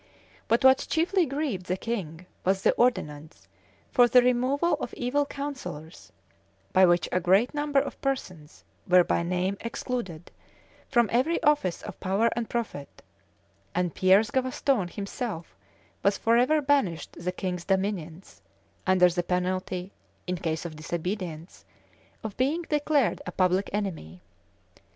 But 0.47 0.63
what 0.63 0.87
chiefly 0.89 1.27
grieved 1.27 1.67
the 1.67 1.77
king 1.77 2.25
was 2.43 2.63
the 2.63 2.71
ordinance 2.71 3.47
for 3.91 4.07
the 4.07 4.23
removal 4.23 4.73
of 4.81 4.95
evil 4.95 5.27
counsellors, 5.27 6.11
by 6.73 6.87
which 6.87 7.07
a 7.11 7.19
great 7.19 7.53
number 7.53 7.79
of 7.79 8.01
persons 8.01 8.63
were 8.87 9.03
by 9.03 9.21
name 9.21 9.57
excluded 9.61 10.31
from 10.89 11.07
every 11.13 11.39
office 11.43 11.83
of 11.83 11.99
power 11.99 12.31
and 12.35 12.49
profit; 12.49 13.03
and 13.75 13.93
Piers 13.93 14.31
Gavaston 14.31 14.87
himself 14.89 15.55
was 16.01 16.17
forever 16.17 16.61
banished 16.63 17.23
the 17.23 17.31
king's 17.31 17.65
dominions, 17.65 18.41
under 18.87 19.07
the 19.07 19.21
penalty, 19.21 19.93
in 20.25 20.35
case 20.35 20.65
of 20.65 20.75
disobedience, 20.77 21.63
of 22.23 22.35
being 22.37 22.63
declared 22.63 23.21
a 23.27 23.31
public 23.31 23.69
enemy. 23.71 24.23